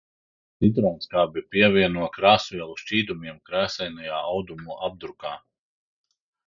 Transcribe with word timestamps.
Citronskābi 0.63 1.43
pievieno 1.55 2.07
krāsvielu 2.17 2.79
šķīdumiem 2.85 3.39
krāsainajā 3.51 4.27
audumu 4.35 4.83
apdrukā. 4.91 5.41